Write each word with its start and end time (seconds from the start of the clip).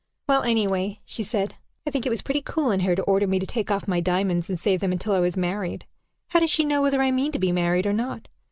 "Well, 0.27 0.41
anyway," 0.41 0.99
she 1.05 1.21
said, 1.21 1.53
"I 1.85 1.91
think 1.91 2.07
it 2.07 2.09
was 2.09 2.23
pretty 2.23 2.41
cool 2.41 2.71
in 2.71 2.79
her 2.79 2.95
to 2.95 3.03
order 3.03 3.27
me 3.27 3.37
to 3.37 3.45
take 3.45 3.69
off 3.69 3.87
my 3.87 3.99
diamonds, 3.99 4.49
and 4.49 4.57
save 4.57 4.79
them 4.79 4.91
until 4.91 5.13
I 5.13 5.19
was 5.19 5.37
married. 5.37 5.85
How 6.29 6.39
does 6.39 6.49
she 6.49 6.65
know 6.65 6.81
whether 6.81 7.03
I 7.03 7.11
mean 7.11 7.31
to 7.33 7.37
be 7.37 7.51
married, 7.51 7.85
or 7.85 7.93
not? 7.93 8.27